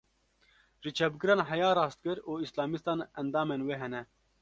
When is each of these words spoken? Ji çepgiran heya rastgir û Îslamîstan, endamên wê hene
Ji 0.85 0.93
çepgiran 0.99 1.43
heya 1.49 1.69
rastgir 1.79 2.17
û 2.29 2.31
Îslamîstan, 2.45 2.99
endamên 3.21 3.61
wê 3.67 3.75
hene 3.83 4.01